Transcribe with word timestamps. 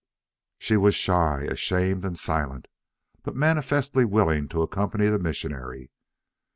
She 0.57 0.77
was 0.77 0.95
shy, 0.95 1.41
ashamed, 1.43 2.03
and 2.05 2.17
silent, 2.17 2.67
but 3.21 3.35
manifestly 3.35 4.03
willing 4.03 4.47
to 4.47 4.63
accompany 4.63 5.09
the 5.09 5.19
missionary. 5.19 5.91